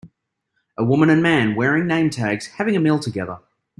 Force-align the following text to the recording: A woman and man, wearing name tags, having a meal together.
A 0.79 0.83
woman 0.83 1.11
and 1.11 1.21
man, 1.21 1.53
wearing 1.53 1.85
name 1.85 2.09
tags, 2.09 2.47
having 2.47 2.75
a 2.75 2.79
meal 2.79 2.97
together. 2.97 3.37